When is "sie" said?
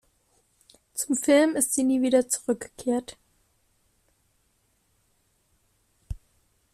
1.75-1.83